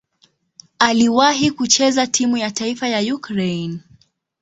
Aliwahi 0.79 1.51
kucheza 1.51 2.07
timu 2.07 2.37
ya 2.37 2.51
taifa 2.51 2.87
ya 2.87 3.15
Ukraine. 3.15 3.79